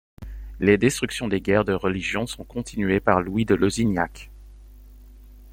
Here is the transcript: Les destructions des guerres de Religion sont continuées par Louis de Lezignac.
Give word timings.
Les 0.59 0.79
destructions 0.79 1.27
des 1.27 1.41
guerres 1.41 1.63
de 1.63 1.73
Religion 1.73 2.25
sont 2.25 2.43
continuées 2.43 2.99
par 2.99 3.21
Louis 3.21 3.45
de 3.45 3.53
Lezignac. 3.53 4.31